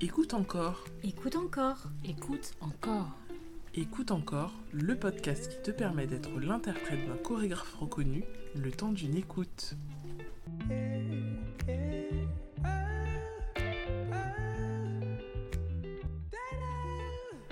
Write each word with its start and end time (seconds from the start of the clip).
Écoute 0.00 0.32
encore. 0.32 0.84
Écoute 1.02 1.34
encore. 1.34 1.88
Écoute 2.04 2.54
encore. 2.60 3.10
Écoute 3.74 4.12
encore, 4.12 4.52
le 4.72 4.96
podcast 4.96 5.50
qui 5.50 5.60
te 5.60 5.72
permet 5.72 6.06
d'être 6.06 6.38
l'interprète 6.38 7.04
d'un 7.04 7.16
chorégraphe 7.16 7.74
reconnu 7.74 8.22
le 8.54 8.70
temps 8.70 8.92
d'une 8.92 9.16
écoute. 9.16 9.74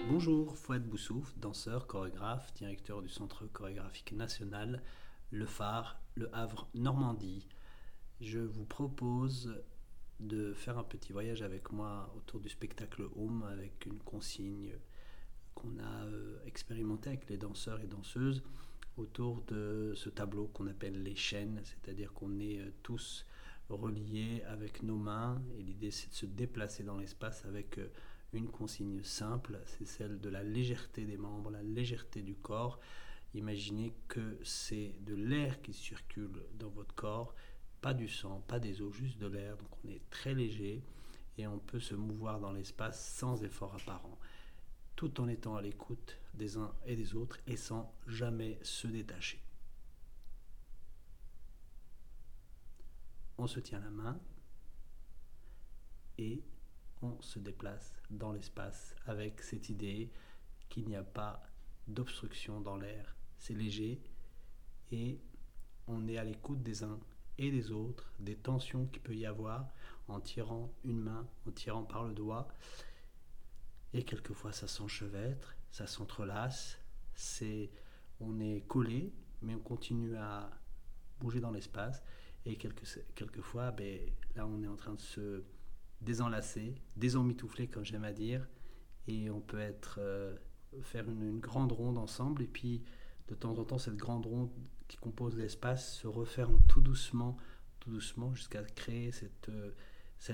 Bonjour, 0.09 0.57
Fouad 0.57 0.87
Boussouf, 0.87 1.37
danseur, 1.39 1.89
chorégraphe, 1.89 2.55
directeur 2.55 3.03
du 3.03 3.09
Centre 3.09 3.47
chorégraphique 3.47 4.13
national 4.13 4.85
Le 5.33 5.47
Phare, 5.47 6.01
Le 6.15 6.33
Havre, 6.33 6.69
Normandie. 6.75 7.49
Je 8.21 8.39
vous 8.39 8.65
propose 8.65 9.53
de 10.21 10.55
faire 10.55 10.79
un 10.79 10.85
petit 10.85 11.13
voyage 11.13 11.43
avec 11.43 11.73
moi 11.73 12.13
autour 12.17 12.41
du 12.41 12.49
spectacle 12.49 13.03
Home 13.17 13.45
avec 13.51 13.87
une 13.87 13.99
consigne 13.99 14.73
qu'on 15.55 15.79
a 15.79 16.07
euh, 16.07 16.39
expérimenté 16.47 17.11
avec 17.11 17.29
les 17.29 17.37
danseurs 17.37 17.81
et 17.81 17.87
danseuses 17.87 18.43
autour 18.97 19.43
de 19.43 19.93
ce 19.95 20.09
tableau 20.09 20.47
qu'on 20.49 20.69
appelle 20.69 21.03
les 21.03 21.17
chaînes, 21.17 21.61
c'est-à-dire 21.65 22.13
qu'on 22.13 22.39
est 22.41 22.61
euh, 22.61 22.71
tous 22.83 23.27
reliés 23.69 24.43
avec 24.47 24.83
nos 24.83 24.97
mains 24.97 25.43
et 25.59 25.63
l'idée 25.63 25.91
c'est 25.91 26.11
de 26.11 26.15
se 26.15 26.27
déplacer 26.27 26.83
dans 26.83 26.97
l'espace 26.97 27.45
avec 27.45 27.79
euh, 27.79 27.89
une 28.33 28.49
consigne 28.49 29.03
simple, 29.03 29.59
c'est 29.67 29.87
celle 29.87 30.21
de 30.21 30.29
la 30.29 30.43
légèreté 30.43 31.05
des 31.05 31.17
membres, 31.17 31.51
la 31.51 31.63
légèreté 31.63 32.23
du 32.23 32.35
corps. 32.35 32.79
Imaginez 33.35 33.95
que 34.09 34.39
c'est 34.43 34.95
de 35.01 35.15
l'air 35.15 35.61
qui 35.63 35.73
circule 35.73 36.43
dans 36.55 36.69
votre 36.71 36.95
corps 36.95 37.35
pas 37.87 37.95
du 37.95 38.09
sang, 38.09 38.43
pas 38.49 38.59
des 38.59 38.83
os, 38.83 38.93
juste 38.93 39.19
de 39.19 39.29
l'air. 39.29 39.57
Donc 39.57 39.69
on 39.85 39.89
est 39.89 40.11
très 40.11 40.35
léger 40.35 40.83
et 41.39 41.47
on 41.47 41.61
peut 41.61 41.79
se 41.79 41.95
mouvoir 41.95 42.41
dans 42.41 42.51
l'espace 42.51 43.15
sans 43.15 43.45
effort 43.45 43.77
apparent, 43.77 44.19
tout 44.97 45.21
en 45.21 45.29
étant 45.29 45.55
à 45.55 45.63
l'écoute 45.63 46.19
des 46.35 46.57
uns 46.57 46.75
et 46.85 46.97
des 46.97 47.15
autres 47.15 47.39
et 47.47 47.55
sans 47.55 47.95
jamais 48.09 48.59
se 48.65 48.89
détacher. 48.89 49.41
On 53.39 53.47
se 53.47 53.61
tient 53.61 53.79
la 53.79 53.91
main 53.91 54.19
et 56.19 56.43
on 57.03 57.23
se 57.23 57.39
déplace 57.39 57.95
dans 58.11 58.33
l'espace 58.33 58.97
avec 59.07 59.41
cette 59.43 59.69
idée 59.69 60.11
qu'il 60.71 60.89
n'y 60.89 60.97
a 60.97 61.05
pas 61.05 61.41
d'obstruction 61.87 62.61
dans 62.61 62.79
l'air. 62.79 63.15
C'est 63.39 63.55
léger 63.55 64.01
et 64.91 65.21
on 65.87 66.09
est 66.09 66.19
à 66.19 66.25
l'écoute 66.25 66.65
des 66.65 66.83
uns 66.83 66.99
et 67.39 67.51
des 67.51 67.71
autres, 67.71 68.13
des 68.19 68.37
tensions 68.37 68.87
qu'il 68.87 69.03
peut 69.03 69.15
y 69.15 69.27
avoir 69.27 69.69
en 70.09 70.21
tirant 70.21 70.73
une 70.85 71.01
main, 71.01 71.27
en 71.47 71.51
tirant 71.51 71.83
par 71.83 72.05
le 72.05 72.15
doigt. 72.15 72.49
Et 73.93 74.03
quelquefois 74.03 74.53
ça 74.53 74.69
s'enchevêtre, 74.69 75.57
ça 75.71 75.87
s'entrelace, 75.87 76.79
c'est 77.15 77.71
on 78.21 78.41
est 78.41 78.63
collé, 78.67 79.13
mais 79.43 79.55
on 79.55 79.61
continue 79.61 80.17
à 80.17 80.51
bouger 81.21 81.41
dans 81.41 81.51
l'espace. 81.51 82.03
Et 82.45 82.57
quelques, 82.57 83.01
quelquefois, 83.15 83.73
ben, 83.73 84.01
là 84.35 84.47
on 84.47 84.63
est 84.63 84.69
en 84.69 84.77
train 84.77 84.95
de 84.95 85.01
se 85.01 85.45
désenlacer, 86.01 86.75
désenmitoufler 86.97 87.69
comme 87.69 87.85
j'aime 87.85 88.05
à 88.05 88.13
dire, 88.13 88.47
et 89.09 89.31
on 89.31 89.41
peut 89.41 89.59
être 89.59 89.97
euh, 89.99 90.37
faire 90.83 91.09
une, 91.09 91.23
une, 91.23 91.41
grande 91.41 91.73
ronde 91.73 91.99
ensemble, 91.99 92.43
et 92.43 92.47
puis 92.47 92.83
de 93.29 93.35
temps 93.35 93.59
en 93.59 93.65
temps 93.65 93.79
cette 93.79 93.97
grande 93.97 94.27
ronde 94.27 94.51
qui 94.89 94.97
compose 94.97 95.37
l'espace 95.37 95.97
se 95.99 96.07
referme 96.07 96.59
tout 96.69 96.81
doucement, 96.81 97.37
tout 97.81 97.91
doucement, 97.91 98.35
jusqu'à 98.35 98.63
créer 98.63 99.13
cette, 99.13 99.49
euh, 99.49 99.73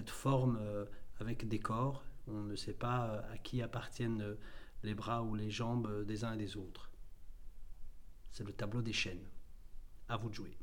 forme 0.07 0.59
euh, 0.61 0.85
avec 1.21 1.49
des 1.49 1.59
corps. 1.59 2.05
On 2.27 2.43
ne 2.43 2.57
sait 2.57 2.75
pas 2.75 3.09
euh, 3.09 3.33
à 3.33 3.39
qui 3.39 3.63
appartiennent 3.63 4.37
les 4.83 4.95
bras 4.95 5.23
ou 5.23 5.35
les 5.35 5.51
jambes 5.51 6.05
des 6.05 6.25
uns 6.25 6.35
et 6.35 6.39
des 6.39 6.57
autres. 6.57 6.91
C'est 8.31 8.45
le 8.45 8.53
tableau 8.53 8.83
des 8.83 8.93
chaînes. 8.93 9.27
À 10.09 10.17
vous 10.17 10.29
de 10.29 10.35
jouer. 10.35 10.57